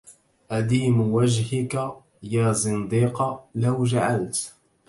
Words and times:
أديم 0.51 1.01
وجهك 1.13 1.93
يا 2.23 2.51
زنديق 2.51 3.23
لو 3.55 3.83
جعلت 3.83 4.53